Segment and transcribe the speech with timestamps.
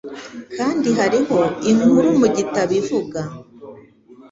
[0.57, 1.39] Kandi hariho
[1.71, 3.21] inkuru mu gitabo ivuga: